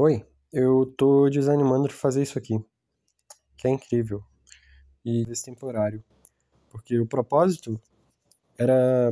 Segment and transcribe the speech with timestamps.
[0.00, 2.64] Oi, eu tô desanimando de fazer isso aqui,
[3.56, 4.22] que é incrível
[5.04, 6.04] e destemporário,
[6.70, 7.82] porque o propósito
[8.56, 9.10] era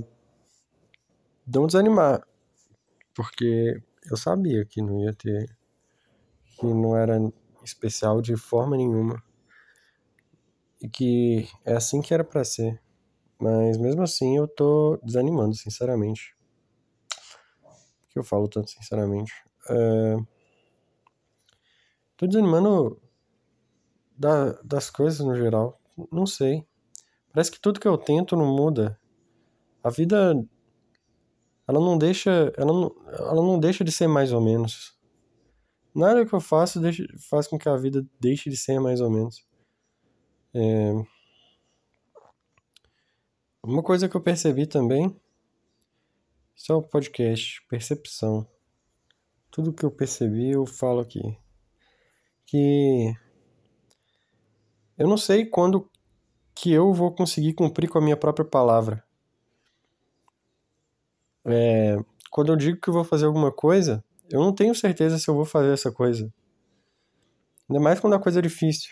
[1.45, 2.25] não desanimar,
[3.13, 5.59] porque eu sabia que não ia ter,
[6.55, 7.19] que não era
[7.65, 9.21] especial de forma nenhuma
[10.81, 12.81] e que é assim que era pra ser,
[13.41, 16.37] mas mesmo assim eu tô desanimando, sinceramente.
[17.61, 19.33] Por que eu falo tanto sinceramente?
[19.69, 20.36] É...
[22.17, 23.01] Tô desanimando
[24.17, 25.79] da, das coisas no geral.
[26.11, 26.67] Não sei.
[27.33, 28.99] Parece que tudo que eu tento não muda.
[29.85, 30.35] A vida
[31.69, 34.97] ela não deixa, ela não, ela não deixa de ser mais ou menos.
[35.95, 39.11] Nada que eu faço deixa, faz com que a vida deixe de ser mais ou
[39.11, 39.47] menos.
[40.55, 40.93] É...
[43.63, 45.15] Uma coisa que eu percebi também,
[46.69, 48.49] é o podcast, percepção.
[49.51, 51.37] Tudo que eu percebi eu falo aqui
[52.47, 53.13] que
[54.97, 55.91] eu não sei quando
[56.55, 59.05] que eu vou conseguir cumprir com a minha própria palavra.
[61.45, 61.97] É,
[62.31, 65.45] quando eu digo que vou fazer alguma coisa, eu não tenho certeza se eu vou
[65.45, 66.33] fazer essa coisa.
[67.69, 68.91] Ainda mais quando a coisa é difícil.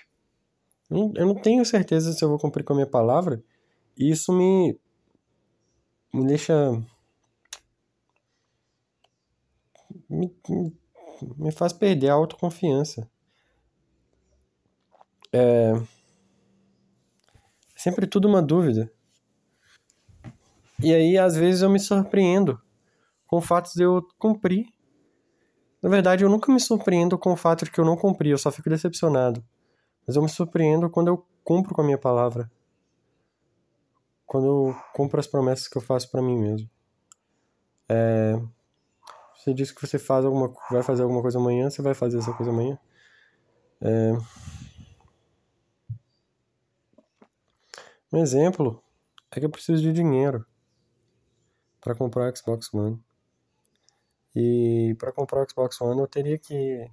[0.90, 3.42] Eu não, eu não tenho certeza se eu vou cumprir com a minha palavra.
[3.96, 4.78] E isso me,
[6.12, 6.54] me deixa.
[10.08, 10.76] Me, me,
[11.38, 13.08] me faz perder a autoconfiança.
[15.36, 15.94] É
[17.84, 18.90] sempre tudo uma dúvida.
[20.82, 22.58] E aí, às vezes, eu me surpreendo
[23.26, 24.66] com o fato de eu cumprir.
[25.82, 28.38] Na verdade, eu nunca me surpreendo com o fato de que eu não cumpri, eu
[28.38, 29.44] só fico decepcionado.
[30.06, 32.50] Mas eu me surpreendo quando eu cumpro com a minha palavra.
[34.24, 36.70] Quando eu cumpro as promessas que eu faço para mim mesmo.
[37.86, 38.40] É...
[39.36, 42.32] Você disse que você faz alguma, vai fazer alguma coisa amanhã, você vai fazer essa
[42.32, 42.78] coisa amanhã.
[43.82, 44.12] É...
[48.14, 48.80] Um exemplo
[49.28, 50.46] é que eu preciso de dinheiro
[51.80, 53.02] para comprar o Xbox One.
[54.32, 56.88] E para comprar o Xbox One eu teria que.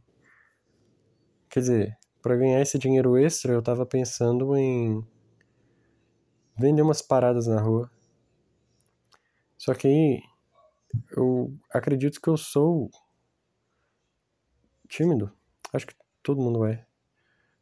[1.47, 5.05] Quer dizer, para ganhar esse dinheiro extra eu tava pensando em
[6.57, 7.91] vender umas paradas na rua.
[9.59, 10.23] Só que aí
[11.15, 12.89] eu acredito que eu sou
[14.89, 15.31] tímido.
[15.71, 15.93] Acho que
[16.23, 16.83] todo mundo é.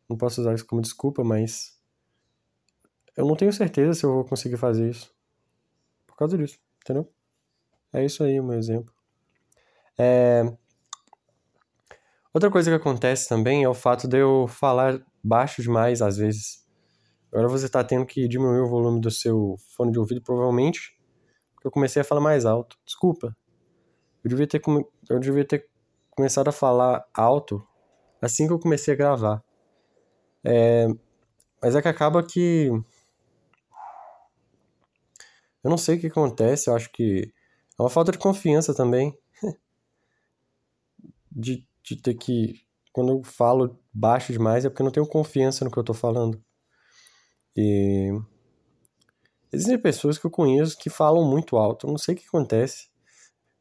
[0.07, 1.77] Não posso usar isso como desculpa, mas
[3.19, 5.13] eu não tenho certeza se eu vou conseguir fazer isso.
[6.07, 7.05] Por causa disso, entendeu?
[7.91, 8.93] É isso aí o meu exemplo.
[9.97, 10.43] É...
[12.33, 16.65] Outra coisa que acontece também é o fato de eu falar baixo demais às vezes.
[17.29, 20.97] Agora você está tendo que diminuir o volume do seu fone de ouvido, provavelmente,
[21.53, 22.77] porque eu comecei a falar mais alto.
[22.85, 23.35] Desculpa.
[24.23, 24.85] Eu devia ter, come...
[25.09, 25.67] eu devia ter
[26.11, 27.61] começado a falar alto
[28.21, 29.43] assim que eu comecei a gravar.
[30.41, 30.87] É...
[31.61, 32.71] Mas é que acaba que
[35.63, 37.33] eu não sei o que acontece, eu acho que
[37.77, 39.17] é uma falta de confiança também.
[41.31, 42.65] de, de ter que.
[42.91, 45.93] Quando eu falo baixo demais é porque eu não tenho confiança no que eu tô
[45.93, 46.43] falando.
[47.55, 48.11] E.
[49.51, 52.87] Existem pessoas que eu conheço que falam muito alto, eu não sei o que acontece.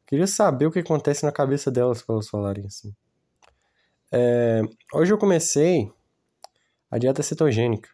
[0.05, 2.95] Queria saber o que acontece na cabeça delas para elas falarem assim.
[4.11, 4.61] É,
[4.93, 5.91] hoje eu comecei
[6.91, 7.89] a dieta cetogênica.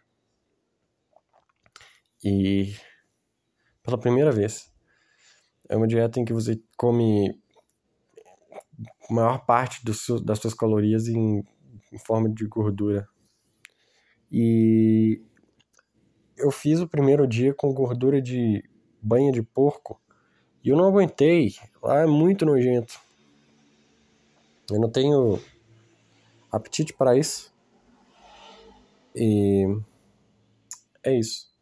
[2.23, 2.75] E
[3.85, 4.73] pela primeira vez.
[5.69, 7.39] É uma dieta em que você come
[9.09, 9.99] maior parte das
[10.39, 11.43] suas calorias em,
[11.93, 13.07] em forma de gordura.
[14.31, 15.21] E
[16.35, 18.67] eu fiz o primeiro dia com gordura de
[19.01, 20.01] banha de porco
[20.63, 21.53] e eu não aguentei.
[21.81, 22.99] Lá é muito nojento.
[24.69, 25.39] Eu não tenho
[26.51, 27.53] apetite para isso.
[29.15, 29.63] E
[31.03, 31.54] é isso.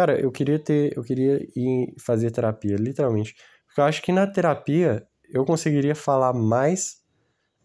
[0.00, 3.36] Cara, eu queria ter, eu queria ir fazer terapia, literalmente.
[3.66, 7.04] Porque eu acho que na terapia eu conseguiria falar mais,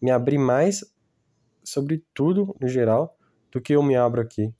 [0.02, 0.84] me abrir mais
[1.64, 3.18] sobre tudo no geral
[3.50, 4.54] do que eu me abro aqui.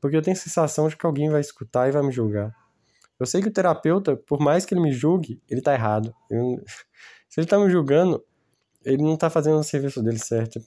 [0.00, 2.54] Porque eu tenho a sensação de que alguém vai escutar e vai me julgar.
[3.18, 6.14] Eu sei que o terapeuta, por mais que ele me julgue, ele tá errado.
[6.30, 6.62] Eu...
[7.28, 8.24] Se ele tá me julgando,
[8.84, 10.60] ele não tá fazendo o serviço dele certo.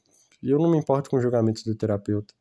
[0.43, 2.33] E eu não me importo com o julgamento do terapeuta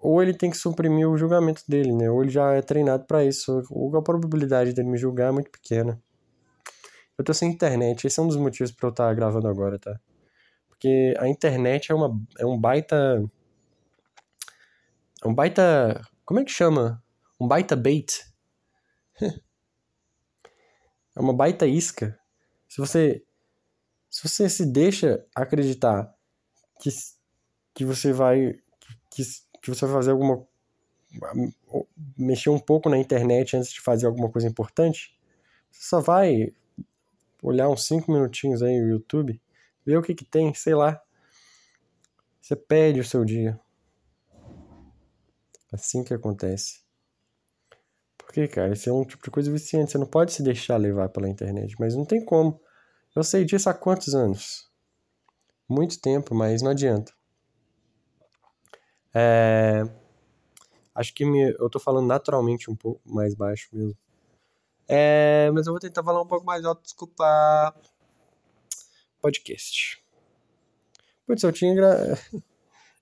[0.00, 2.10] ou ele tem que suprimir o julgamento dele, né?
[2.10, 5.50] Ou ele já é treinado para isso, ou a probabilidade dele me julgar é muito
[5.50, 6.00] pequena.
[7.16, 9.78] Eu tô sem internet, esse é um dos motivos para eu estar tá gravando agora,
[9.78, 9.98] tá?
[10.68, 13.28] Porque a internet é uma é um baita
[15.22, 17.02] é um baita, como é que chama?
[17.40, 18.24] Um baita bait.
[19.20, 22.18] é uma baita isca.
[22.68, 23.24] Se você
[24.08, 26.14] Se você se deixa acreditar
[26.80, 26.90] que,
[27.74, 28.54] que você vai
[29.10, 29.22] que,
[29.70, 30.46] que você vai fazer alguma
[32.16, 35.18] mexer um pouco na internet antes de fazer alguma coisa importante,
[35.70, 36.52] você só vai
[37.42, 39.40] olhar uns 5 minutinhos aí no YouTube,
[39.84, 41.00] ver o que que tem, sei lá.
[42.40, 43.58] Você perde o seu dia.
[45.72, 46.80] Assim que acontece.
[48.16, 49.92] Porque, cara, isso é um tipo de coisa viciante.
[49.92, 52.60] Você não pode se deixar levar pela internet, mas não tem como.
[53.14, 54.70] Eu sei disso há quantos anos?
[55.68, 57.12] Muito tempo, mas não adianta.
[59.18, 59.82] É...
[60.94, 61.50] Acho que me...
[61.58, 63.96] eu tô falando naturalmente um pouco mais baixo mesmo.
[64.86, 65.50] É...
[65.52, 67.74] Mas eu vou tentar falar um pouco mais alto, desculpa.
[69.20, 70.00] Podcast.
[71.26, 71.74] Putz, eu tinha.
[71.74, 72.18] Gra...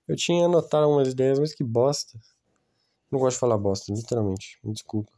[0.07, 2.17] Eu tinha anotado umas ideias, mas que bosta.
[3.11, 4.57] Não gosto de falar bosta, literalmente.
[4.63, 5.11] Me desculpa.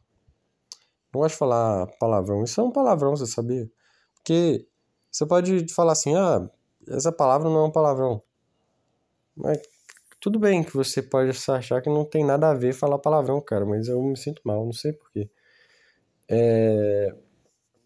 [1.14, 2.42] Não gosto de falar palavrão.
[2.42, 3.70] Isso é um palavrão, você sabia?
[4.16, 4.66] Porque
[5.08, 6.50] você pode falar assim, ah,
[6.88, 8.20] essa palavra não é um palavrão.
[9.36, 9.60] Mas
[10.20, 13.64] tudo bem que você pode achar que não tem nada a ver falar palavrão, cara,
[13.64, 15.30] mas eu me sinto mal, não sei porquê.
[16.28, 17.14] É...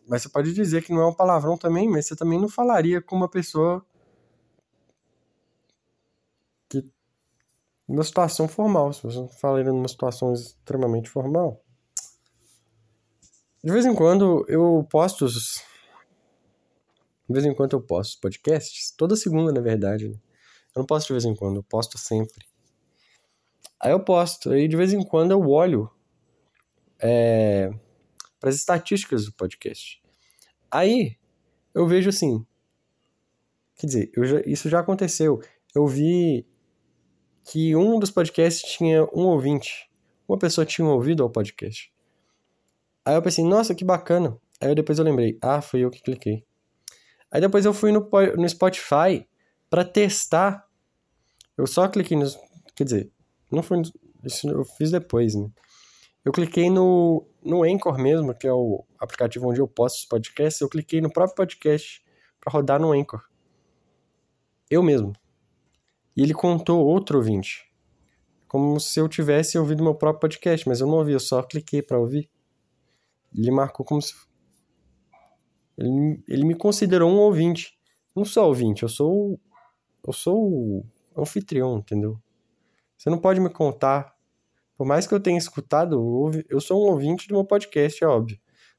[0.06, 3.00] Mas você pode dizer que não é um palavrão também, mas você também não falaria
[3.00, 3.84] com uma pessoa
[6.69, 6.84] que.
[7.88, 8.92] numa situação formal.
[8.92, 11.62] Se você falaria numa situação extremamente formal.
[13.62, 15.26] De vez em quando eu posto.
[15.26, 15.32] De
[17.31, 20.08] vez em quando eu posto podcasts, toda segunda, na verdade.
[20.10, 20.19] Né?
[20.75, 22.47] Eu não posto de vez em quando, eu posto sempre.
[23.81, 25.91] Aí eu posto, aí de vez em quando eu olho
[26.99, 27.71] é,
[28.41, 30.03] para as estatísticas do podcast.
[30.71, 31.17] Aí
[31.75, 32.44] eu vejo assim.
[33.76, 35.41] Quer dizer, já, isso já aconteceu.
[35.75, 36.47] Eu vi
[37.44, 39.91] que um dos podcasts tinha um ouvinte.
[40.27, 41.93] Uma pessoa tinha ouvido ao podcast.
[43.05, 44.38] Aí eu pensei, nossa, que bacana.
[44.61, 46.44] Aí depois eu lembrei, ah, foi eu que cliquei.
[47.31, 49.29] Aí depois eu fui no, no Spotify
[49.69, 50.63] para testar.
[51.56, 52.27] Eu só cliquei no.
[52.75, 53.12] Quer dizer,
[53.51, 53.83] não foi.
[54.25, 55.51] Isso eu fiz depois, né?
[56.25, 60.61] Eu cliquei no, no Anchor mesmo, que é o aplicativo onde eu posto os podcasts.
[60.61, 62.03] Eu cliquei no próprio podcast
[62.41, 63.23] para rodar no Anchor.
[64.71, 65.12] Eu mesmo.
[66.17, 67.71] E ele contou outro ouvinte.
[68.49, 71.83] Como se eu tivesse ouvido meu próprio podcast, mas eu não ouvi, eu só cliquei
[71.83, 72.31] para ouvir.
[73.37, 74.15] Ele marcou como se.
[75.77, 77.77] Ele, ele me considerou um ouvinte.
[78.15, 79.39] Não sou ouvinte, eu sou
[80.06, 82.19] eu sou anfitrião, entendeu?
[82.96, 84.14] Você não pode me contar.
[84.76, 88.38] Por mais que eu tenha escutado, eu sou um ouvinte do meu podcast, é óbvio.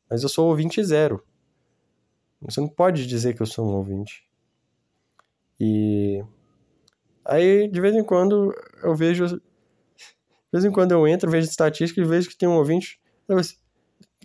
[0.10, 1.24] Mas eu sou ouvinte zero.
[2.42, 4.28] Você não pode dizer que eu sou um ouvinte.
[5.60, 6.24] E
[7.24, 8.54] aí, de vez em quando,
[8.84, 9.26] eu vejo.
[9.28, 9.42] De
[10.52, 13.00] vez em quando eu entro, vejo estatística e vejo que tem um ouvinte.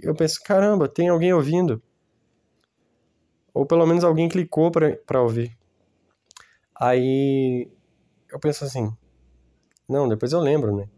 [0.02, 1.82] Eu penso, caramba, tem alguém ouvindo.
[3.54, 5.56] Ou pelo menos alguém clicou para ouvir.
[6.74, 7.70] Aí
[8.32, 8.94] eu penso assim,
[9.88, 10.88] não, depois eu lembro, né?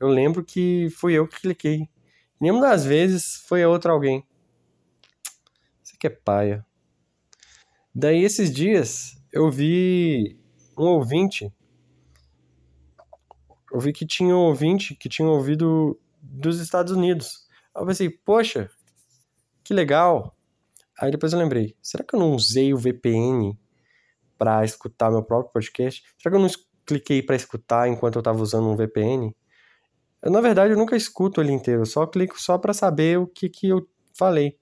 [0.00, 1.88] Eu lembro que fui eu que cliquei.
[2.40, 4.26] Nenhuma das vezes foi outro alguém.
[5.82, 6.66] Isso aqui é paia.
[7.94, 10.36] Daí esses dias eu vi
[10.76, 11.52] um ouvinte.
[13.72, 17.46] Eu vi que tinha um ouvinte que tinha ouvido dos Estados Unidos.
[17.74, 18.68] Aí eu pensei, poxa,
[19.62, 20.36] que legal.
[20.98, 23.56] Aí depois eu lembrei, será que eu não usei o VPN
[24.38, 26.02] para escutar meu próprio podcast?
[26.18, 26.50] Será que eu não
[26.86, 29.34] cliquei para escutar enquanto eu estava usando um VPN?
[30.22, 33.26] Eu, na verdade, eu nunca escuto ele inteiro, eu só clico só para saber o
[33.26, 33.86] que, que eu
[34.16, 34.56] falei.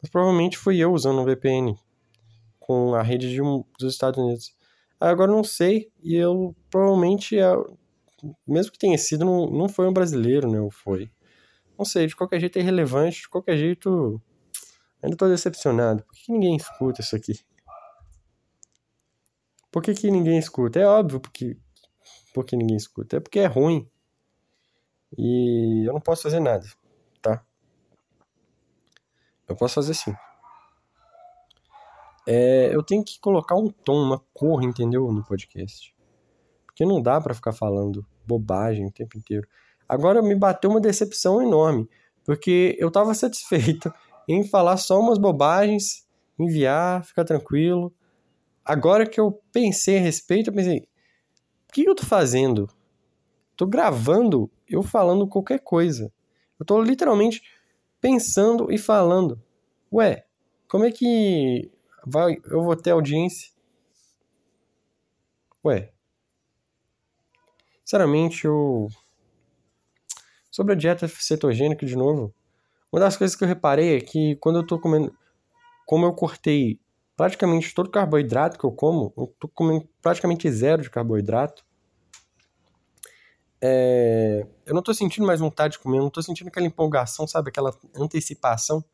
[0.00, 1.76] Mas provavelmente fui eu usando um VPN
[2.58, 4.56] com a rede de um, dos Estados Unidos.
[5.00, 7.52] Agora eu não sei, e eu provavelmente, é,
[8.46, 10.60] mesmo que tenha sido, não, não foi um brasileiro, né?
[10.60, 11.10] Ou foi.
[11.76, 14.20] Não sei, de qualquer jeito é irrelevante, de qualquer jeito.
[15.02, 16.04] Ainda tô decepcionado.
[16.04, 17.40] Por que ninguém escuta isso aqui?
[19.72, 20.78] Por que, que ninguém escuta?
[20.78, 21.56] É óbvio porque,
[22.34, 23.16] porque ninguém escuta.
[23.16, 23.88] É porque é ruim.
[25.16, 26.66] E eu não posso fazer nada,
[27.22, 27.42] tá?
[29.48, 30.14] Eu posso fazer sim.
[32.26, 35.10] É, eu tenho que colocar um tom, uma cor, entendeu?
[35.10, 35.94] No podcast.
[36.66, 39.48] Porque não dá para ficar falando bobagem o tempo inteiro.
[39.88, 41.88] Agora me bateu uma decepção enorme.
[42.24, 43.92] Porque eu tava satisfeito
[44.28, 46.06] em falar só umas bobagens,
[46.38, 47.92] enviar, ficar tranquilo
[48.64, 50.78] agora que eu pensei a respeito, eu pensei,
[51.68, 52.68] o que eu tô fazendo?
[53.56, 56.12] Tô gravando eu falando qualquer coisa.
[56.58, 57.42] Eu tô literalmente
[58.00, 59.40] pensando e falando.
[59.92, 60.24] Ué,
[60.68, 61.70] como é que
[62.06, 63.52] vai, eu vou ter audiência?
[65.64, 65.92] Ué.
[67.84, 68.88] Sinceramente, eu.
[70.50, 72.34] Sobre a dieta cetogênica, de novo.
[72.90, 75.14] Uma das coisas que eu reparei é que quando eu tô comendo.
[75.86, 76.80] Como eu cortei
[77.22, 81.64] praticamente todo carboidrato que eu como, eu tô comendo praticamente zero de carboidrato.
[83.60, 87.24] É, eu não tô sentindo mais vontade de comer, eu não tô sentindo aquela empolgação,
[87.28, 87.50] sabe?
[87.50, 88.84] Aquela antecipação.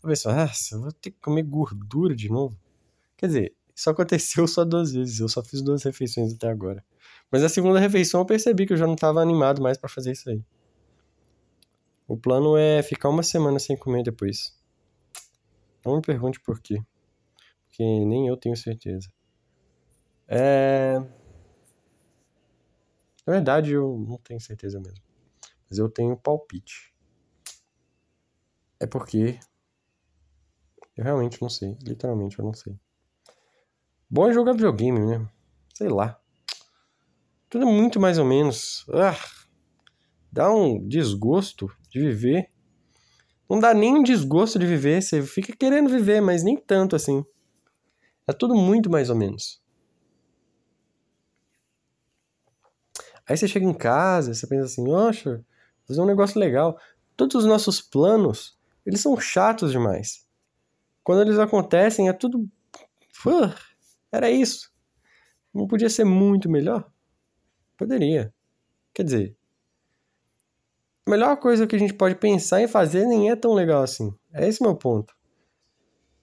[0.00, 2.56] Talvez, nossa, eu vou ter que comer gordura de novo.
[3.16, 6.84] Quer dizer, isso aconteceu só duas vezes, eu só fiz duas refeições até agora.
[7.32, 10.12] Mas a segunda refeição eu percebi que eu já não estava animado mais para fazer
[10.12, 10.40] isso aí.
[12.06, 14.56] O plano é ficar uma semana sem comer depois.
[15.84, 16.80] Não me pergunte por quê.
[17.82, 19.08] Nem eu tenho certeza.
[20.28, 20.98] É.
[23.26, 25.02] Na verdade, eu não tenho certeza mesmo.
[25.68, 26.94] Mas eu tenho palpite.
[28.78, 29.38] É porque.
[30.96, 31.76] Eu realmente não sei.
[31.82, 32.78] Literalmente eu não sei.
[34.08, 35.28] Bom é jogar videogame, né?
[35.74, 36.20] Sei lá.
[37.48, 38.86] Tudo é muito mais ou menos.
[38.92, 39.16] Ah,
[40.30, 42.50] dá um desgosto de viver.
[43.48, 45.02] Não dá nem um desgosto de viver.
[45.02, 47.24] Você fica querendo viver, mas nem tanto assim.
[48.30, 49.60] É tudo muito mais ou menos.
[53.28, 56.78] Aí você chega em casa, você pensa assim, vou fazer um negócio legal.
[57.16, 58.56] Todos os nossos planos,
[58.86, 60.24] eles são chatos demais.
[61.02, 62.48] Quando eles acontecem, é tudo.
[64.12, 64.70] Era isso.
[65.52, 66.88] Não podia ser muito melhor?
[67.76, 68.32] Poderia.
[68.94, 69.36] Quer dizer,
[71.04, 74.14] a melhor coisa que a gente pode pensar em fazer nem é tão legal assim.
[74.32, 75.12] É esse meu ponto.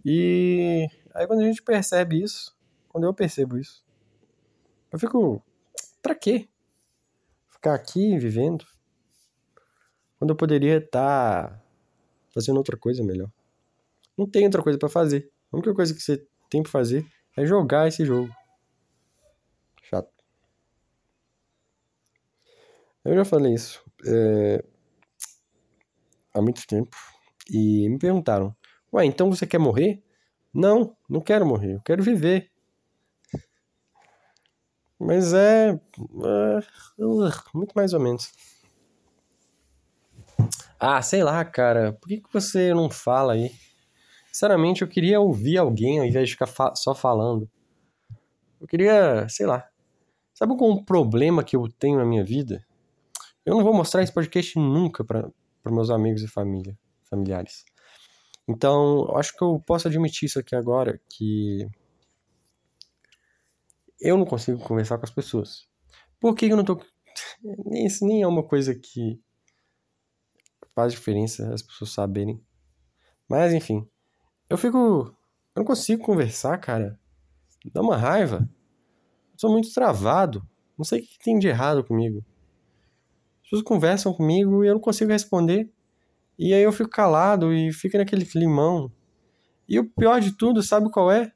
[0.05, 0.87] E
[1.17, 2.55] aí quando a gente percebe isso,
[2.87, 3.83] quando eu percebo isso,
[4.91, 5.43] eu fico,
[6.01, 6.47] pra quê?
[7.57, 8.65] ficar aqui vivendo
[10.17, 11.63] quando eu poderia estar tá
[12.33, 13.29] fazendo outra coisa melhor.
[14.17, 15.31] Não tem outra coisa para fazer.
[15.51, 17.05] A única coisa que você tem para fazer
[17.35, 18.33] é jogar esse jogo.
[19.83, 20.11] Chato.
[23.03, 24.63] Eu já falei isso é,
[26.33, 26.95] há muito tempo
[27.49, 28.55] e me perguntaram:
[28.93, 30.03] Ué, então você quer morrer?
[30.57, 32.49] Não, não quero morrer, eu quero viver.
[34.99, 36.59] Mas é, é,
[37.53, 38.31] muito mais ou menos.
[40.79, 41.93] Ah, sei lá, cara.
[41.93, 43.51] Por que, que você não fala aí?
[44.31, 47.47] Sinceramente, eu queria ouvir alguém ao invés de ficar fa só falando.
[48.59, 49.69] Eu queria, sei lá.
[50.33, 52.65] Sabe qual é um problema que eu tenho na minha vida?
[53.45, 55.29] Eu não vou mostrar esse podcast nunca para
[55.67, 57.63] meus amigos e família, familiares.
[58.47, 61.67] Então, acho que eu posso admitir isso aqui agora, que
[63.99, 65.67] eu não consigo conversar com as pessoas.
[66.19, 66.79] Por que eu não tô.
[67.73, 69.19] Isso nem é uma coisa que
[70.73, 72.41] faz diferença as pessoas saberem.
[73.27, 73.87] Mas enfim.
[74.49, 74.77] Eu fico.
[74.77, 76.99] Eu não consigo conversar, cara.
[77.73, 78.47] Dá uma raiva.
[79.33, 80.47] Eu sou muito travado.
[80.77, 82.23] Não sei o que tem de errado comigo.
[83.37, 85.71] As pessoas conversam comigo e eu não consigo responder.
[86.37, 88.91] E aí eu fico calado e fica naquele climão.
[89.67, 91.31] E o pior de tudo, sabe qual é?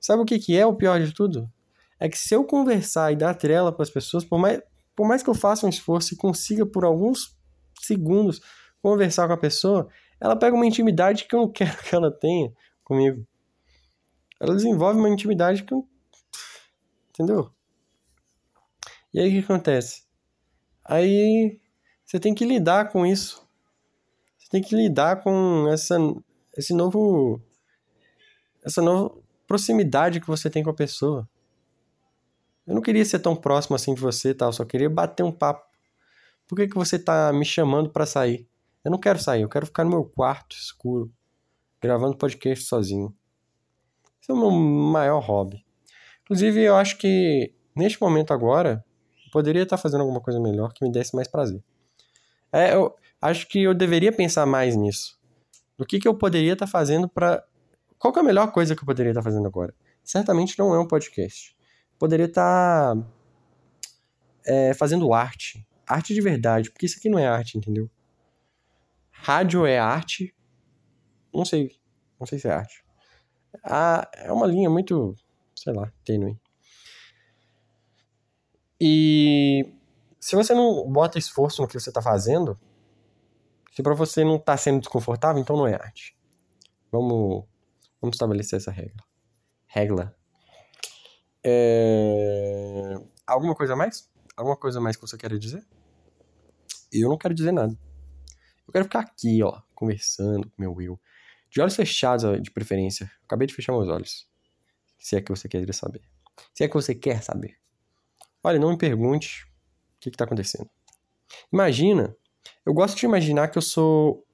[0.00, 1.50] Sabe o que, que é o pior de tudo?
[1.98, 4.60] é que se eu conversar e dar trela para as pessoas, por mais,
[4.94, 7.36] por mais que eu faça um esforço e consiga por alguns
[7.80, 8.40] segundos
[8.82, 9.88] conversar com a pessoa,
[10.20, 12.52] ela pega uma intimidade que eu não quero que ela tenha
[12.84, 13.26] comigo.
[14.38, 15.88] Ela desenvolve uma intimidade que eu.
[17.10, 17.50] Entendeu?
[19.12, 20.04] E aí o que acontece?
[20.84, 21.58] Aí
[22.04, 23.45] você tem que lidar com isso.
[24.46, 25.96] Você tem que lidar com essa,
[26.56, 27.42] esse novo.
[28.64, 29.12] Essa nova
[29.44, 31.28] proximidade que você tem com a pessoa.
[32.64, 35.66] Eu não queria ser tão próximo assim de você, tal, só queria bater um papo.
[36.46, 38.48] Por que, que você tá me chamando para sair?
[38.84, 41.12] Eu não quero sair, eu quero ficar no meu quarto escuro,
[41.80, 43.12] gravando podcast sozinho.
[44.22, 45.64] Esse é o meu maior hobby.
[46.22, 48.84] Inclusive, eu acho que neste momento agora,
[49.24, 51.62] eu poderia estar fazendo alguma coisa melhor que me desse mais prazer.
[52.52, 52.94] É, eu
[53.26, 55.18] acho que eu deveria pensar mais nisso.
[55.78, 57.44] Do que, que eu poderia estar fazendo para.
[57.98, 59.74] Qual é a melhor coisa que eu poderia estar fazendo agora?
[60.02, 61.56] Certamente não é um podcast
[61.98, 63.06] poderia estar tá,
[64.44, 65.66] é, fazendo arte.
[65.86, 67.90] Arte de verdade, porque isso aqui não é arte, entendeu?
[69.10, 70.34] Rádio é arte.
[71.32, 71.70] Não sei.
[72.18, 72.84] Não sei se é arte.
[73.64, 75.14] Ah, é uma linha muito,
[75.54, 76.38] sei lá, tênue.
[78.80, 79.72] E
[80.20, 82.58] se você não bota esforço no que você está fazendo,
[83.76, 86.16] se para você não está sendo desconfortável, então não é arte.
[86.90, 87.44] Vamos,
[88.00, 89.04] vamos estabelecer essa regra.
[89.66, 90.16] Regra.
[91.44, 92.94] É...
[93.26, 94.10] Alguma coisa mais?
[94.34, 95.62] Alguma coisa mais que você quer dizer?
[96.90, 97.78] Eu não quero dizer nada.
[98.66, 100.98] Eu quero ficar aqui, ó, conversando com meu eu.
[101.50, 103.12] De olhos fechados, de preferência.
[103.24, 104.26] Acabei de fechar meus olhos.
[104.98, 106.00] Se é que você quer saber.
[106.54, 107.58] Se é que você quer saber.
[108.42, 110.70] Olha, não me pergunte o que está acontecendo.
[111.52, 112.16] Imagina,
[112.64, 114.24] eu gosto de imaginar que eu sou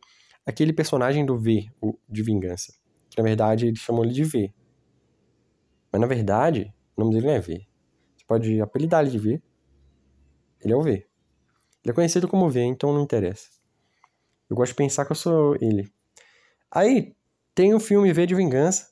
[0.45, 1.67] aquele personagem do V,
[2.09, 2.75] de vingança.
[3.11, 4.53] Que na verdade ele chamou ele de V.
[5.91, 7.67] Mas na verdade, o nome dele não é V.
[8.17, 9.43] Você pode apelidar ele de V.
[10.61, 10.91] Ele é o V.
[10.91, 13.49] Ele é conhecido como V, então não interessa.
[14.49, 15.93] Eu gosto de pensar que eu sou ele.
[16.71, 17.15] Aí
[17.55, 18.91] tem o filme V de Vingança,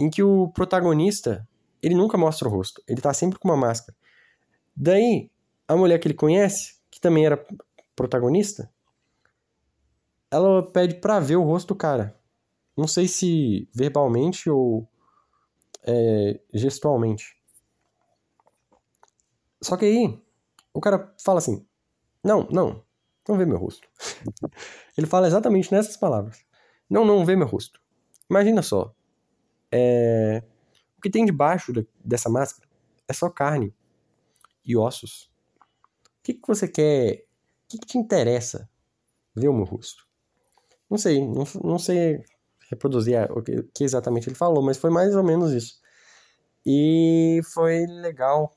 [0.00, 1.46] em que o protagonista,
[1.82, 2.82] ele nunca mostra o rosto.
[2.88, 3.96] Ele tá sempre com uma máscara.
[4.74, 5.30] Daí,
[5.68, 7.44] a mulher que ele conhece, que também era
[7.96, 8.70] protagonista,
[10.30, 12.16] ela pede pra ver o rosto do cara.
[12.76, 14.86] Não sei se verbalmente ou
[15.82, 17.36] é, gestualmente.
[19.62, 20.22] Só que aí,
[20.74, 21.66] o cara fala assim:
[22.22, 22.84] Não, não,
[23.26, 23.88] não vê meu rosto.
[24.96, 26.44] Ele fala exatamente nessas palavras:
[26.88, 27.80] Não, não vê meu rosto.
[28.28, 28.94] Imagina só.
[29.72, 30.42] É,
[30.98, 31.72] o que tem debaixo
[32.04, 32.68] dessa máscara
[33.08, 33.74] é só carne
[34.64, 35.30] e ossos.
[36.18, 37.25] O que, que você quer?
[37.66, 38.68] O que, que te interessa
[39.34, 40.06] ver o meu rosto?
[40.88, 42.22] Não sei, não, não sei
[42.70, 45.80] reproduzir o que, que exatamente ele falou, mas foi mais ou menos isso.
[46.64, 48.56] E foi legal.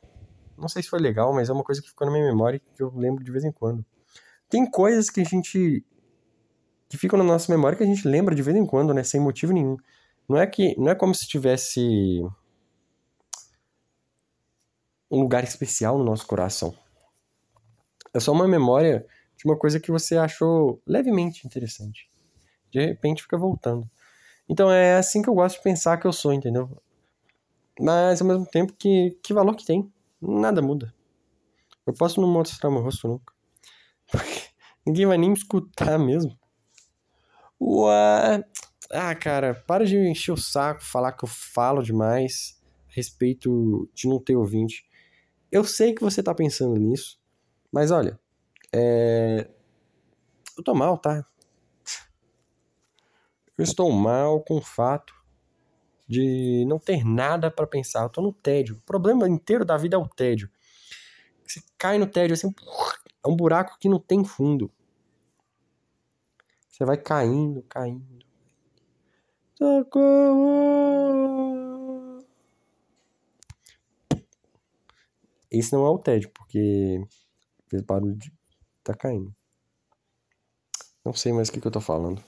[0.57, 2.83] Não sei se foi legal, mas é uma coisa que ficou na minha memória que
[2.83, 3.85] eu lembro de vez em quando.
[4.49, 5.85] Tem coisas que a gente.
[6.87, 9.03] que ficam na nossa memória que a gente lembra de vez em quando, né?
[9.03, 9.77] Sem motivo nenhum.
[10.27, 10.75] Não é que.
[10.77, 12.23] Não é como se tivesse.
[15.09, 16.75] um lugar especial no nosso coração.
[18.13, 19.05] É só uma memória
[19.37, 22.09] de uma coisa que você achou levemente interessante.
[22.71, 23.89] De repente fica voltando.
[24.47, 26.81] Então é assim que eu gosto de pensar que eu sou, entendeu?
[27.79, 29.91] Mas ao mesmo tempo, que, que valor que tem?
[30.21, 30.93] Nada muda.
[31.85, 33.33] Eu posso não mostrar meu rosto nunca.
[34.11, 34.41] Porque
[34.85, 36.37] ninguém vai nem me escutar mesmo.
[37.61, 38.43] Ué.
[38.91, 44.07] Ah, cara, para de encher o saco, falar que eu falo demais a respeito de
[44.07, 44.83] não ter ouvinte.
[45.51, 47.19] Eu sei que você tá pensando nisso,
[47.71, 48.19] mas olha,
[48.73, 49.49] é...
[50.57, 51.25] eu tô mal, tá?
[53.57, 55.13] Eu estou mal com o fato
[56.07, 58.03] de não ter nada para pensar.
[58.03, 58.77] Eu tô no tédio.
[58.77, 60.49] O problema inteiro da vida é o tédio.
[61.45, 62.53] Você cai no tédio assim,
[63.23, 64.71] é um buraco que não tem fundo.
[66.69, 68.25] Você vai caindo, caindo.
[69.55, 70.79] Socorro!
[75.51, 77.03] Esse não é o tédio, porque
[77.69, 78.31] fez barulho de
[78.83, 79.33] tá caindo.
[81.05, 82.23] Não sei mais o que, que eu tô falando.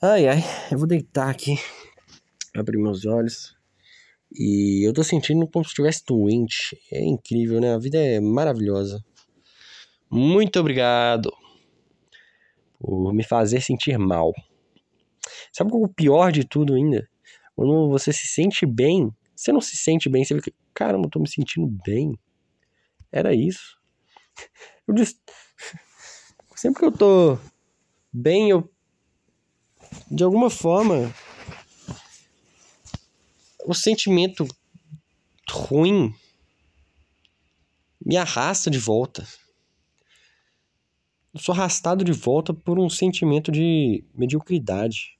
[0.00, 1.56] Ai, ai, eu vou deitar aqui,
[2.54, 3.56] abrir meus olhos.
[4.34, 6.76] E eu tô sentindo como se estivesse doente.
[6.90, 7.74] É incrível, né?
[7.74, 9.04] A vida é maravilhosa.
[10.10, 11.32] Muito obrigado
[12.78, 14.32] por me fazer sentir mal.
[15.52, 17.08] Sabe é o pior de tudo ainda?
[17.54, 21.20] Quando você se sente bem, você não se sente bem, você fica, caramba, eu tô
[21.20, 22.18] me sentindo bem.
[23.12, 23.78] Era isso.
[24.88, 24.94] Eu
[26.56, 27.38] sempre que eu tô
[28.12, 28.72] bem, eu
[30.10, 31.12] de alguma forma,
[33.66, 34.46] o sentimento
[35.50, 36.14] ruim
[38.04, 39.26] me arrasta de volta.
[41.34, 45.18] Eu sou arrastado de volta por um sentimento de mediocridade.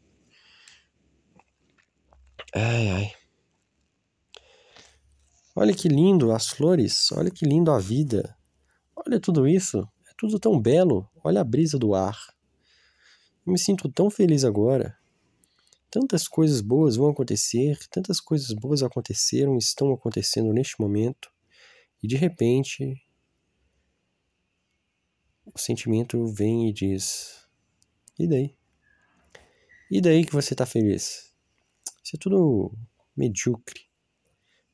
[2.54, 3.21] Ai, ai.
[5.54, 8.36] Olha que lindo as flores, olha que lindo a vida.
[8.96, 11.08] Olha tudo isso, é tudo tão belo.
[11.22, 12.18] Olha a brisa do ar.
[13.46, 14.96] Eu me sinto tão feliz agora.
[15.90, 21.30] Tantas coisas boas vão acontecer, tantas coisas boas aconteceram, estão acontecendo neste momento,
[22.02, 22.96] e de repente
[25.44, 27.46] o sentimento vem e diz:
[28.18, 28.56] E daí?
[29.90, 31.30] E daí que você tá feliz?
[32.02, 32.72] Isso é tudo
[33.14, 33.91] medíocre.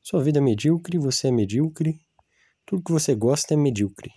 [0.09, 2.03] Sua vida é medíocre, você é medíocre,
[2.65, 4.11] tudo que você gosta é medíocre.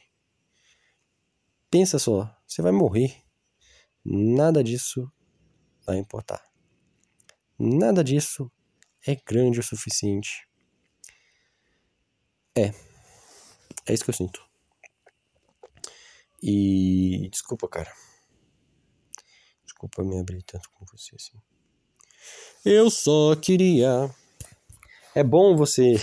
[1.71, 3.15] Pensa só, você vai morrer.
[4.03, 5.13] Nada disso
[5.85, 6.43] vai importar.
[7.59, 8.51] Nada disso
[9.07, 10.49] é grande o suficiente.
[12.55, 12.73] É.
[13.85, 14.43] É isso que eu sinto.
[16.43, 17.29] E.
[17.31, 17.93] Desculpa, cara.
[19.63, 21.39] Desculpa me abrir tanto com você assim.
[22.65, 24.11] Eu só queria.
[25.14, 25.94] É bom você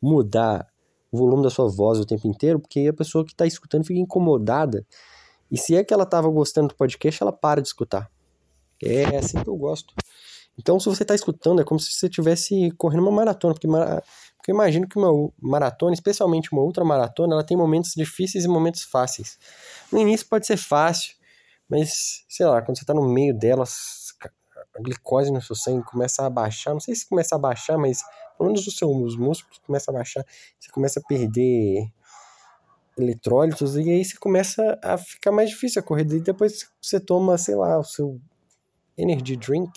[0.00, 0.66] mudar
[1.10, 3.98] o volume da sua voz o tempo inteiro, porque a pessoa que está escutando fica
[3.98, 4.86] incomodada
[5.50, 8.10] e se é que ela estava gostando do podcast, ela para de escutar.
[8.82, 9.94] É assim que eu gosto.
[10.58, 14.50] Então, se você está escutando, é como se você estivesse correndo uma maratona, porque, porque
[14.50, 19.38] eu imagino que uma maratona, especialmente uma ultramaratona, ela tem momentos difíceis e momentos fáceis.
[19.92, 21.14] No início pode ser fácil,
[21.68, 24.14] mas, sei lá, quando você está no meio delas,
[24.74, 27.98] a glicose no seu sangue começa a baixar, não sei se começa a baixar, mas
[28.36, 30.24] pelo menos os seus músculos começam a baixar,
[30.58, 31.90] você começa a perder
[32.96, 36.16] eletrólitos, e aí você começa a ficar mais difícil a corrida.
[36.16, 38.20] E depois você toma, sei lá, o seu
[38.96, 39.70] energy drink,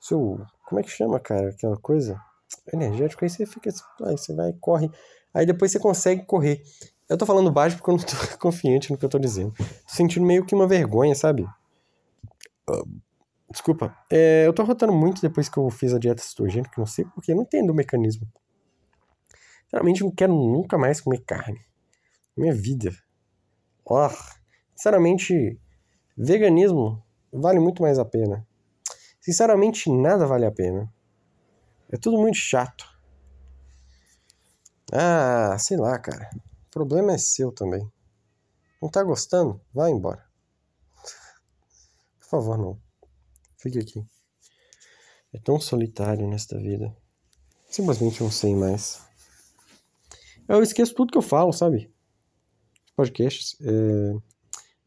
[0.00, 1.50] seu Como é que chama, cara?
[1.50, 2.20] Aquela coisa?
[2.72, 3.70] Energético, aí você fica.
[4.04, 4.90] Aí você vai, corre.
[5.32, 6.62] Aí depois você consegue correr.
[7.08, 9.52] Eu tô falando baixo porque eu não tô confiante no que eu tô dizendo.
[9.52, 11.46] Tô sentindo meio que uma vergonha, sabe?
[13.50, 13.96] Desculpa.
[14.10, 17.34] É, eu tô rotando muito depois que eu fiz a dieta cetogênica, não sei porque,
[17.34, 18.30] não entendo o mecanismo.
[19.64, 21.60] Sinceramente, não quero nunca mais comer carne.
[22.36, 22.90] Minha vida.
[23.84, 24.08] Oh,
[24.74, 25.58] sinceramente,
[26.16, 28.46] veganismo vale muito mais a pena.
[29.20, 30.92] Sinceramente, nada vale a pena.
[31.90, 32.86] É tudo muito chato.
[34.92, 36.30] Ah, sei lá, cara.
[36.66, 37.90] O problema é seu também.
[38.80, 39.60] Não tá gostando?
[39.74, 40.24] Vai embora.
[42.20, 42.87] Por favor, não.
[43.58, 44.04] Fique aqui.
[45.32, 46.96] É tão solitário nesta vida.
[47.68, 49.02] Simplesmente não sei mais.
[50.48, 51.92] Eu esqueço tudo que eu falo, sabe?
[52.96, 53.56] Podcasts.
[53.60, 54.16] É...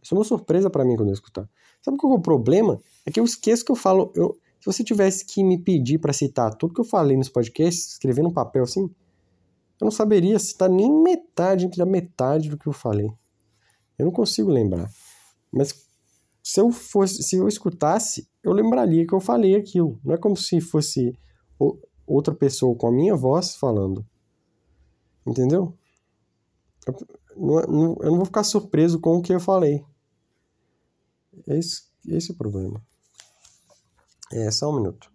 [0.01, 1.47] Isso é uma surpresa para mim quando eu escutar.
[1.81, 2.81] Sabe qual é o problema?
[3.05, 4.11] É que eu esqueço que eu falo.
[4.15, 4.39] Eu...
[4.59, 8.21] Se você tivesse que me pedir para citar tudo que eu falei nos podcasts, escrever
[8.21, 8.83] num papel assim,
[9.79, 13.11] eu não saberia citar nem metade da metade do que eu falei.
[13.97, 14.89] Eu não consigo lembrar.
[15.51, 15.87] Mas
[16.43, 19.99] se eu fosse, se eu escutasse, eu lembraria que eu falei aquilo.
[20.03, 21.17] Não é como se fosse
[22.05, 24.05] outra pessoa com a minha voz falando.
[25.25, 25.77] Entendeu?
[26.87, 26.95] Eu
[27.37, 29.85] não, não vou ficar surpreso com o que eu falei.
[31.47, 32.83] Esse, esse é o problema.
[34.31, 35.11] É, só um minuto.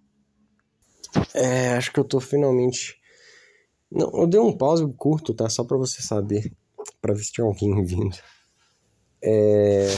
[1.34, 3.00] É, acho que eu tô finalmente.
[3.90, 5.48] Não, eu dei um pause curto, tá?
[5.48, 6.54] Só pra você saber.
[7.00, 8.16] Pra ver se tinha alguém vindo.
[9.22, 9.88] É.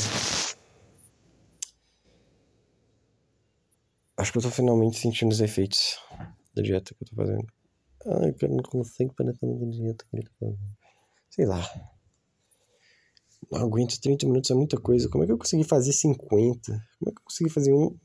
[4.18, 5.96] Acho que eu tô finalmente sentindo os efeitos
[6.52, 7.46] da dieta que eu tô fazendo.
[8.04, 10.58] Ai, eu não consigo parar na dieta que ele tá fazendo.
[11.30, 11.62] Sei lá.
[13.50, 15.08] Não aguento 30 minutos, é muita coisa.
[15.08, 16.72] Como é que eu consegui fazer 50?
[16.72, 17.96] Como é que eu consegui fazer um,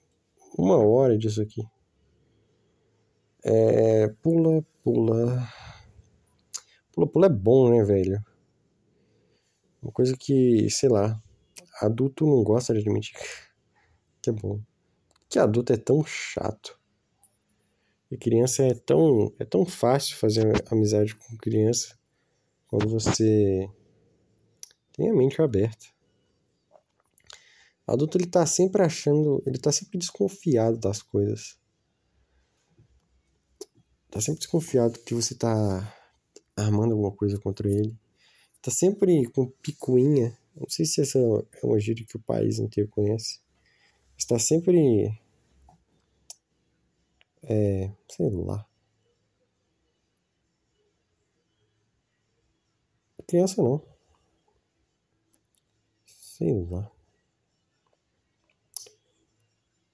[0.56, 1.64] uma hora disso aqui?
[3.44, 4.08] É.
[4.22, 5.50] Pula, pula.
[6.94, 8.24] Pula, pula é bom, né, velho?
[9.82, 11.22] Uma coisa que, sei lá,
[11.82, 13.18] adulto não gosta de admitir
[14.24, 14.62] que é bom.
[15.34, 16.80] Que adulto é tão chato.
[18.12, 21.98] E criança é tão, é tão fácil fazer amizade com criança
[22.68, 23.68] quando você
[24.92, 25.88] tem a mente aberta.
[27.88, 31.58] Adulto ele tá sempre achando, ele tá sempre desconfiado das coisas.
[34.12, 35.96] Tá sempre desconfiado que você tá
[36.56, 37.98] armando alguma coisa contra ele.
[38.62, 40.38] Tá sempre com picuinha.
[40.56, 43.42] Não sei se essa é uma gíria que o país inteiro conhece.
[44.16, 45.23] Está sempre
[47.44, 48.68] é, sei lá.
[53.28, 53.82] Criança não.
[56.06, 56.92] Sei lá.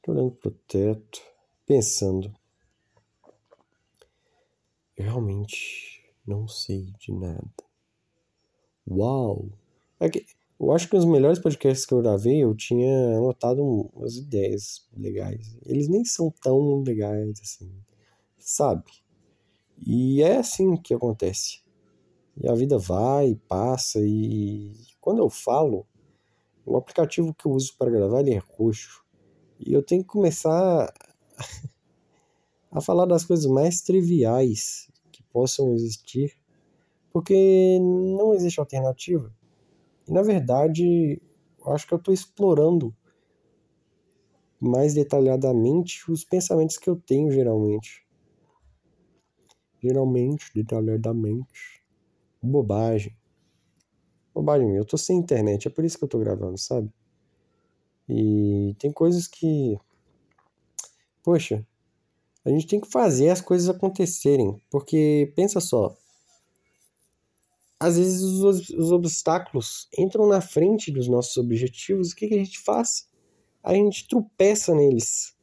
[0.02, 1.22] Tô olhando pro teto,
[1.66, 2.36] pensando.
[4.98, 7.50] Eu realmente não sei de nada.
[8.88, 9.50] Uau!
[10.00, 10.26] É que,
[10.60, 15.58] eu acho que os melhores podcasts que eu gravei eu tinha anotado umas ideias legais.
[15.66, 17.72] Eles nem são tão legais assim,
[18.38, 18.92] sabe?
[19.86, 21.62] E é assim que acontece.
[22.36, 25.86] E a vida vai, passa e quando eu falo,
[26.66, 29.04] o aplicativo que eu uso para gravar ele é roxo.
[29.60, 30.94] E eu tenho que começar
[32.72, 36.38] a falar das coisas mais triviais que possam existir,
[37.12, 39.34] porque não existe alternativa.
[40.10, 41.22] E na verdade,
[41.68, 42.96] acho que eu estou explorando
[44.60, 48.04] mais detalhadamente os pensamentos que eu tenho geralmente.
[49.82, 51.84] Geralmente, detalhadamente.
[52.42, 53.16] Bobagem.
[54.34, 56.92] Bobagem Eu tô sem internet, é por isso que eu tô gravando, sabe?
[58.08, 59.78] E tem coisas que.
[61.24, 61.64] Poxa,
[62.44, 64.60] a gente tem que fazer as coisas acontecerem.
[64.72, 65.96] Porque pensa só,
[67.80, 72.44] às vezes os, os obstáculos entram na frente dos nossos objetivos, o que, que a
[72.44, 73.08] gente faz?
[73.64, 75.36] A gente tropeça neles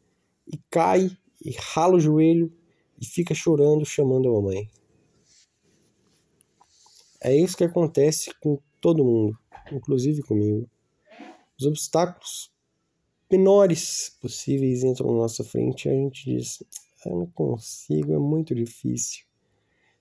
[0.47, 1.11] e cai
[1.43, 2.53] e rala o joelho
[3.01, 4.69] e fica chorando, chamando a mamãe.
[7.21, 9.37] É isso que acontece com todo mundo,
[9.73, 10.69] inclusive comigo.
[11.59, 12.53] Os obstáculos
[13.31, 16.63] menores possíveis entram na nossa frente e a gente diz:
[17.05, 19.26] Eu não consigo, é muito difícil.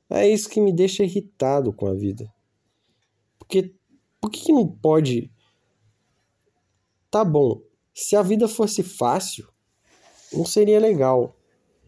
[0.10, 2.32] É isso que me deixa irritado com a vida.
[3.40, 3.74] Porque
[4.22, 5.32] por que, não pode?
[7.12, 7.62] Tá bom,
[7.94, 9.48] se a vida fosse fácil,
[10.34, 11.36] não seria legal.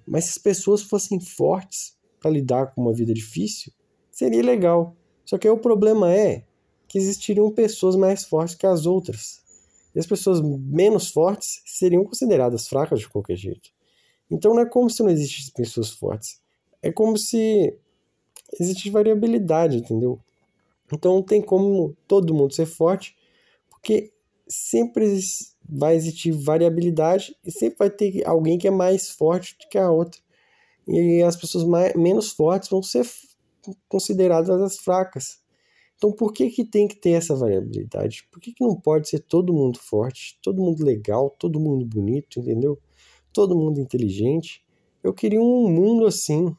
[0.06, 3.73] Mas se as pessoas fossem fortes para lidar com uma vida difícil,
[4.12, 4.95] seria legal.
[5.25, 6.45] Só que aí o problema é
[6.88, 9.41] que existiriam pessoas mais fortes que as outras.
[9.93, 13.69] E as pessoas menos fortes seriam consideradas fracas de qualquer jeito.
[14.30, 16.39] Então não é como se não existissem pessoas fortes.
[16.82, 17.77] É como se
[18.60, 20.19] existe variabilidade, entendeu?
[20.91, 23.15] Então não tem como todo mundo ser forte,
[23.69, 24.12] porque
[24.47, 25.19] sempre
[25.67, 29.91] vai existir variabilidade e sempre vai ter alguém que é mais forte do que a
[29.91, 30.21] outra.
[30.88, 33.05] E as pessoas mais, menos fortes vão ser
[33.89, 35.41] consideradas as fracas.
[35.97, 38.27] Então por que, que tem que ter essa variabilidade?
[38.31, 42.39] Por que, que não pode ser todo mundo forte, todo mundo legal, todo mundo bonito,
[42.39, 42.79] entendeu?
[43.33, 44.63] Todo mundo inteligente.
[45.03, 46.55] Eu queria um mundo assim.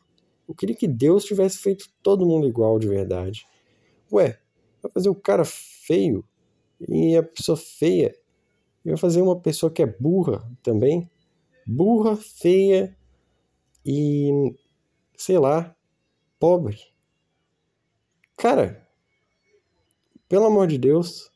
[0.48, 3.46] Eu queria que Deus tivesse feito todo mundo igual de verdade.
[4.10, 4.40] Ué,
[4.82, 6.24] vai fazer o cara feio
[6.88, 8.16] e a pessoa feia.
[8.82, 11.10] E vai fazer uma pessoa que é burra também.
[11.66, 12.96] Burra, feia
[13.84, 14.54] e
[15.18, 15.76] sei lá,
[16.38, 16.78] pobre.
[18.36, 18.88] Cara,
[20.28, 21.30] pelo amor de Deus,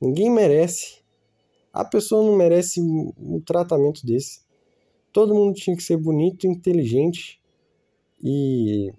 [0.00, 1.04] ninguém merece.
[1.72, 4.46] A pessoa não merece um, tratamento desse.
[5.12, 7.38] Todo mundo tinha que ser bonito, inteligente
[8.26, 8.92] e.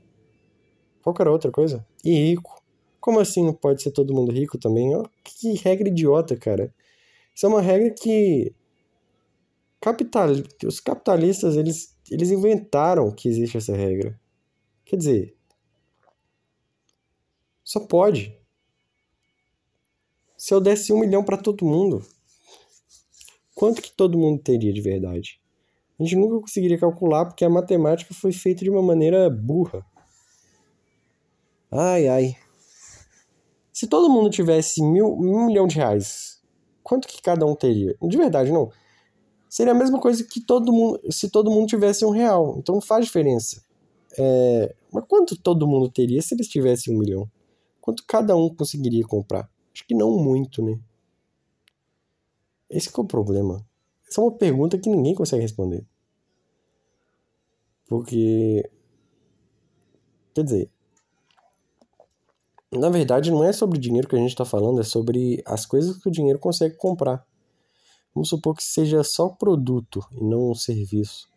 [1.04, 1.86] qualquer outra coisa.
[2.04, 2.64] E rico.
[3.00, 4.92] Como assim não pode ser todo mundo rico também?
[5.24, 6.74] Que regra idiota, cara.
[7.36, 8.54] Isso é uma regra que
[9.80, 10.30] capital,
[10.66, 14.20] os capitalistas eles, eles inventaram que existe essa regra.
[14.86, 15.38] Quer dizer,
[17.64, 18.36] só pode.
[20.38, 22.06] Se eu desse um milhão para todo mundo,
[23.54, 25.42] quanto que todo mundo teria de verdade?
[26.00, 29.86] A gente nunca conseguiria calcular porque a matemática foi feita de uma maneira burra.
[31.72, 32.36] Ai, ai.
[33.74, 36.42] Se todo mundo tivesse mil, um milhão de reais,
[36.84, 37.96] quanto que cada um teria?
[38.02, 38.72] De verdade, não.
[39.50, 42.56] Seria a mesma coisa que todo mundo, se todo mundo tivesse um real.
[42.58, 43.64] Então não faz diferença.
[44.18, 47.30] É, mas quanto todo mundo teria se eles tivessem um milhão?
[47.82, 49.50] Quanto cada um conseguiria comprar?
[49.74, 50.80] Acho que não muito, né?
[52.70, 53.67] Esse é o problema.
[54.10, 55.86] Essa é uma pergunta que ninguém consegue responder.
[57.88, 58.70] Porque.
[60.34, 60.70] Quer dizer.
[62.72, 65.98] Na verdade, não é sobre dinheiro que a gente está falando, é sobre as coisas
[65.98, 67.26] que o dinheiro consegue comprar.
[68.14, 71.30] Vamos supor que seja só produto e não um serviço.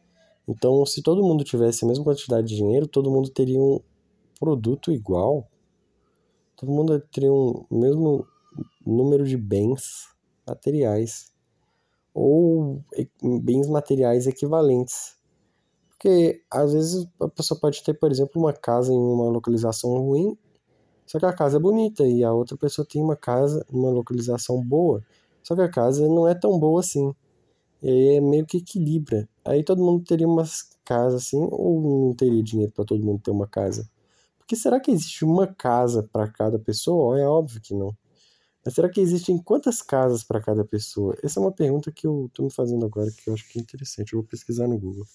[0.49, 3.81] Então, se todo mundo tivesse a mesma quantidade de dinheiro, todo mundo teria um
[4.41, 5.49] produto igual
[6.61, 8.27] todo mundo teria um mesmo
[8.85, 10.09] número de bens
[10.47, 11.33] materiais
[12.14, 12.83] ou
[13.42, 15.16] bens materiais equivalentes.
[15.90, 20.37] Porque às vezes a pessoa pode ter, por exemplo, uma casa em uma localização ruim,
[21.07, 24.62] só que a casa é bonita, e a outra pessoa tem uma casa uma localização
[24.64, 25.05] boa,
[25.42, 27.14] só que a casa não é tão boa assim.
[27.83, 29.29] E aí é meio que equilibra.
[29.44, 33.31] Aí todo mundo teria umas casas assim, ou não teria dinheiro para todo mundo ter
[33.31, 33.88] uma casa.
[34.38, 37.18] Porque será que existe uma casa para cada pessoa?
[37.18, 37.94] É óbvio que não.
[38.64, 41.16] Mas será que existem quantas casas para cada pessoa?
[41.23, 43.62] Essa é uma pergunta que eu estou me fazendo agora que eu acho que é
[43.62, 44.12] interessante.
[44.12, 45.07] Eu vou pesquisar no Google.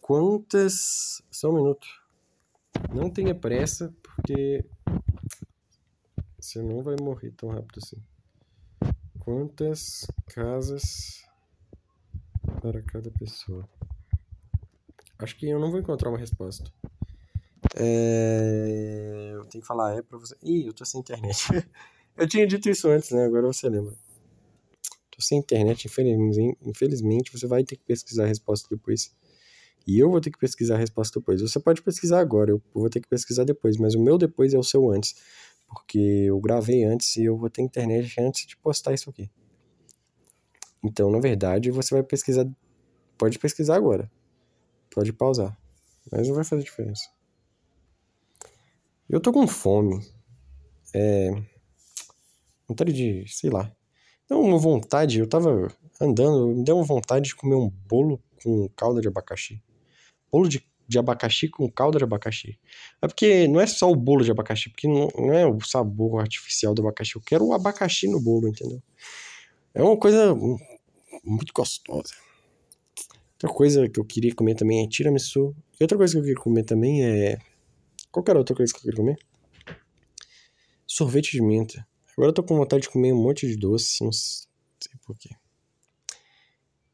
[0.00, 1.22] Quantas.
[1.30, 1.86] Só um minuto.
[2.94, 4.64] Não tenha pressa, porque
[6.38, 7.96] você não vai morrer tão rápido assim.
[9.20, 11.24] Quantas casas
[12.60, 13.66] para cada pessoa?
[15.18, 16.70] Acho que eu não vou encontrar uma resposta.
[17.74, 19.30] É...
[19.32, 20.36] Eu tenho que falar é pra você.
[20.42, 21.48] Ih, eu tô sem internet.
[22.16, 23.24] eu tinha dito isso antes, né?
[23.24, 23.94] Agora você lembra.
[25.10, 29.14] Tô sem internet, infelizmente, infelizmente você vai ter que pesquisar a resposta depois.
[29.86, 31.40] E eu vou ter que pesquisar a resposta depois.
[31.40, 34.58] Você pode pesquisar agora, eu vou ter que pesquisar depois, mas o meu depois é
[34.58, 35.14] o seu antes.
[35.68, 39.30] Porque eu gravei antes e eu vou ter internet antes de postar isso aqui.
[40.82, 42.46] Então, na verdade, você vai pesquisar.
[43.16, 44.10] Pode pesquisar agora.
[44.90, 45.56] Pode pausar.
[46.10, 47.08] Mas não vai fazer diferença.
[49.08, 50.04] Eu tô com fome.
[50.94, 51.30] É.
[52.68, 53.24] Vontade de.
[53.28, 53.70] sei lá.
[54.28, 58.68] Deu uma vontade, eu tava andando, me deu uma vontade de comer um bolo com
[58.70, 59.62] calda de abacaxi.
[60.32, 62.58] Bolo de, de abacaxi com calda de abacaxi.
[63.02, 66.20] É porque não é só o bolo de abacaxi, porque não, não é o sabor
[66.20, 67.16] artificial do abacaxi.
[67.16, 68.82] Eu quero o abacaxi no bolo, entendeu?
[69.74, 70.34] É uma coisa
[71.22, 72.14] muito gostosa.
[73.34, 75.54] Outra coisa que eu queria comer também é tiramisu.
[75.78, 77.38] E outra coisa que eu queria comer também é
[78.14, 79.18] Qualquer outra coisa que eu queria comer?
[80.86, 81.84] Sorvete de menta.
[82.16, 84.46] Agora eu tô com vontade de comer um monte de doce, não sei
[85.04, 85.30] porquê.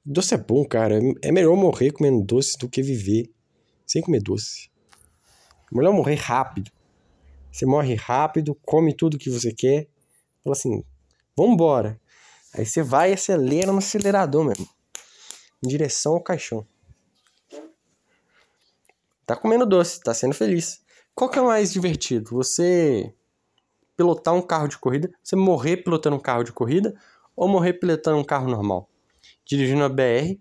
[0.04, 0.98] Doce é bom, cara.
[1.22, 3.30] É melhor morrer comendo doce do que viver
[3.87, 4.70] sem comer doce.
[5.70, 6.70] É melhor morrer rápido.
[7.52, 9.88] Você morre rápido, come tudo que você quer.
[10.42, 10.83] Fala assim,
[11.37, 12.00] vambora.
[12.54, 14.68] Aí você vai e acelera no acelerador mesmo.
[15.62, 16.66] Em direção ao caixão.
[19.26, 20.80] Tá comendo doce, tá sendo feliz.
[21.14, 22.30] Qual que é mais divertido?
[22.30, 23.14] Você
[24.00, 26.98] pilotar um carro de corrida, você morrer pilotando um carro de corrida
[27.36, 28.88] ou morrer pilotando um carro normal?
[29.44, 30.40] Dirigindo a BR,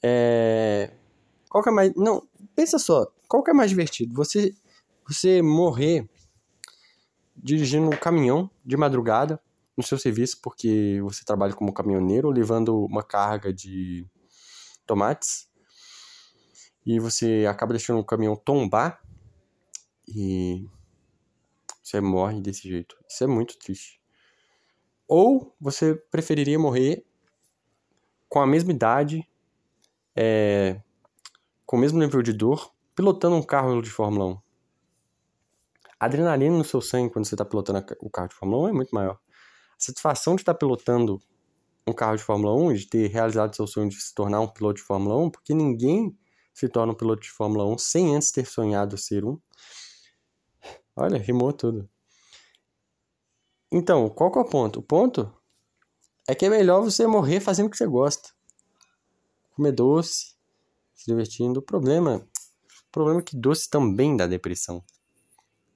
[0.00, 0.92] É...
[1.50, 1.92] Qual que é mais.
[1.96, 2.22] Não,
[2.54, 3.04] pensa só.
[3.26, 4.14] Qual que é mais divertido?
[4.14, 4.54] Você,
[5.06, 6.08] você morrer
[7.36, 9.40] dirigindo um caminhão de madrugada
[9.76, 14.06] no seu serviço, porque você trabalha como caminhoneiro, levando uma carga de
[14.86, 15.48] tomates,
[16.86, 19.00] e você acaba deixando o caminhão tombar
[20.06, 20.68] e
[21.82, 22.96] você morre desse jeito.
[23.08, 24.00] Isso é muito triste.
[25.08, 27.04] Ou você preferiria morrer
[28.28, 29.28] com a mesma idade,
[30.16, 30.80] é,
[31.66, 34.38] com o mesmo nível de dor, pilotando um carro de Fórmula 1?
[35.98, 38.72] A adrenalina no seu sangue quando você está pilotando o carro de Fórmula 1 é
[38.72, 39.14] muito maior.
[39.14, 41.20] A satisfação de estar tá pilotando
[41.86, 44.76] um carro de Fórmula 1, de ter realizado seu sonho de se tornar um piloto
[44.76, 46.16] de Fórmula 1, porque ninguém
[46.54, 49.38] se torna um piloto de Fórmula 1 sem antes ter sonhado ser um.
[50.94, 51.88] Olha, rimou tudo.
[53.70, 54.80] Então, qual que é o ponto?
[54.80, 55.34] O ponto
[56.28, 58.30] é que é melhor você morrer fazendo o que você gosta.
[59.56, 60.34] Comer doce,
[60.94, 61.60] se divertindo.
[61.60, 64.84] O problema, o problema é que doce também dá depressão.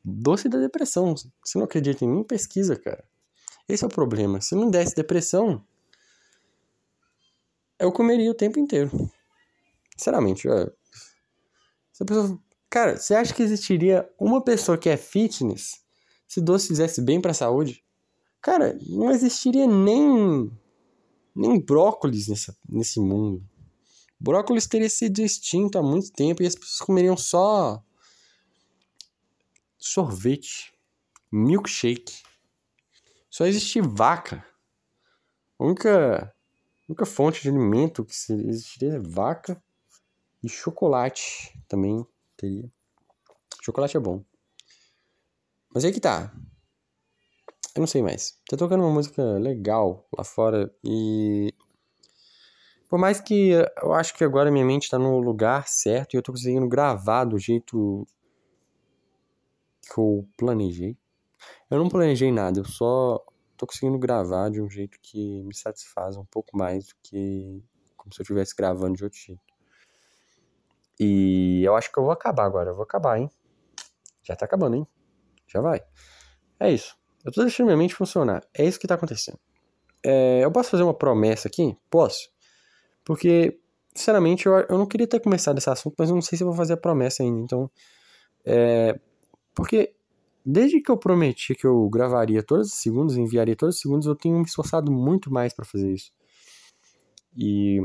[0.04, 1.14] Doce dá depressão.
[1.16, 3.04] Se não acredita em mim, pesquisa, cara.
[3.68, 4.40] Esse é o problema.
[4.40, 5.66] Se não desse depressão,
[7.78, 8.90] eu comeria o tempo inteiro.
[9.96, 10.72] Sinceramente, é...
[11.92, 12.45] Se a pessoa...
[12.76, 15.82] Cara, você acha que existiria uma pessoa que é fitness
[16.28, 17.82] se doce fizesse bem pra saúde?
[18.38, 20.52] Cara, não existiria nem
[21.34, 23.42] nem brócolis nessa, nesse mundo.
[24.20, 27.82] Brócolis teria sido extinto há muito tempo e as pessoas comeriam só
[29.78, 30.70] sorvete,
[31.32, 32.22] milkshake.
[33.30, 34.46] Só existe vaca.
[35.58, 39.64] A única, a única fonte de alimento que existiria é vaca
[40.42, 42.70] e chocolate também teria.
[43.62, 44.24] Chocolate é bom.
[45.74, 46.32] Mas aí que tá.
[47.74, 48.38] Eu não sei mais.
[48.48, 51.52] Tá tocando uma música legal lá fora e.
[52.88, 53.50] Por mais que
[53.82, 57.24] eu acho que agora minha mente tá no lugar certo e eu tô conseguindo gravar
[57.24, 58.06] do jeito
[59.82, 60.96] que eu planejei.
[61.70, 63.22] Eu não planejei nada, eu só
[63.56, 67.62] tô conseguindo gravar de um jeito que me satisfaz um pouco mais do que
[67.96, 69.45] como se eu estivesse gravando de outro jeito.
[70.98, 73.30] E eu acho que eu vou acabar agora, eu vou acabar, hein?
[74.22, 74.86] Já tá acabando, hein?
[75.46, 75.82] Já vai.
[76.58, 76.96] É isso.
[77.24, 78.42] Eu tô deixando minha mente funcionar.
[78.54, 79.38] É isso que tá acontecendo.
[80.04, 81.76] É, eu posso fazer uma promessa aqui?
[81.90, 82.28] Posso.
[83.04, 83.58] Porque,
[83.94, 86.48] sinceramente, eu, eu não queria ter começado esse assunto, mas eu não sei se eu
[86.48, 87.40] vou fazer a promessa ainda.
[87.40, 87.70] Então,
[88.44, 88.98] é,
[89.54, 89.94] porque
[90.44, 94.14] desde que eu prometi que eu gravaria todos os segundos, enviaria todos os segundos, eu
[94.14, 96.12] tenho me esforçado muito mais para fazer isso.
[97.36, 97.80] E.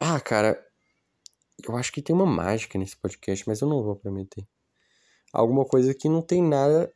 [0.00, 0.69] Ah, cara.
[1.66, 4.46] Eu acho que tem uma mágica nesse podcast, mas eu não vou prometer.
[5.32, 6.92] Alguma coisa que não tem nada,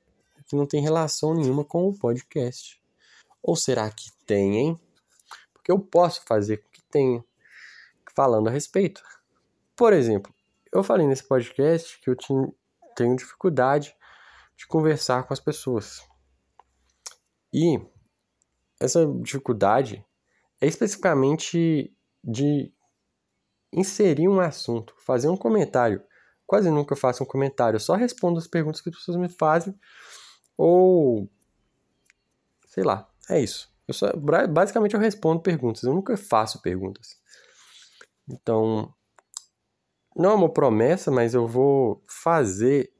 [0.46, 2.82] que não tem relação nenhuma com o podcast.
[3.42, 4.80] Ou será que tem, hein?
[5.52, 7.24] Porque eu posso fazer com que tenha,
[8.14, 9.02] falando a respeito.
[9.76, 10.34] Por exemplo,
[10.72, 12.16] eu falei nesse podcast que eu
[12.96, 13.94] tenho dificuldade
[14.56, 16.02] de conversar com as pessoas.
[17.52, 17.80] E
[18.80, 20.04] essa dificuldade
[20.60, 22.73] é especificamente de
[23.74, 26.02] inserir um assunto, fazer um comentário.
[26.46, 29.74] Quase nunca faço um comentário, só respondo as perguntas que as pessoas me fazem
[30.56, 31.28] ou
[32.66, 33.72] sei lá, é isso.
[33.86, 34.12] Eu só,
[34.48, 37.18] basicamente eu respondo perguntas, eu nunca faço perguntas.
[38.28, 38.92] Então,
[40.16, 42.92] não é uma promessa, mas eu vou fazer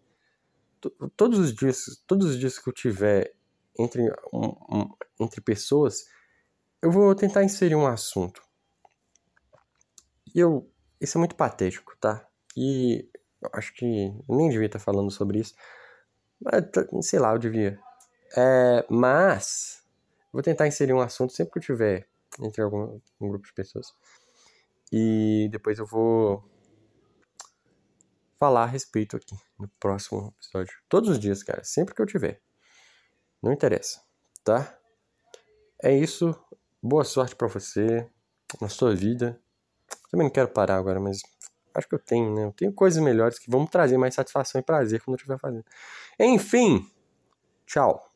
[1.16, 3.34] todos os dias, todos os dias que eu tiver
[3.78, 6.04] entre, um, um, entre pessoas,
[6.82, 8.42] eu vou tentar inserir um assunto.
[10.34, 12.26] Eu, isso é muito patético, tá?
[12.56, 13.08] E
[13.52, 13.86] acho que
[14.28, 15.54] nem devia estar falando sobre isso.
[16.40, 16.64] Mas,
[17.02, 17.78] sei lá, eu devia.
[18.36, 19.84] É, mas
[20.32, 22.08] vou tentar inserir um assunto sempre que eu tiver
[22.40, 23.94] entre algum um grupo de pessoas.
[24.92, 26.44] E depois eu vou
[28.38, 30.76] falar a respeito aqui no próximo episódio.
[30.88, 32.40] Todos os dias, cara, sempre que eu tiver.
[33.42, 34.02] Não interessa,
[34.42, 34.78] tá?
[35.82, 36.34] É isso.
[36.82, 38.08] Boa sorte para você
[38.60, 39.40] na sua vida.
[40.14, 41.22] Também não quero parar agora, mas
[41.74, 42.44] acho que eu tenho, né?
[42.44, 45.64] Eu tenho coisas melhores que vão trazer mais satisfação e prazer quando eu estiver fazendo.
[46.20, 46.88] Enfim,
[47.66, 48.13] tchau.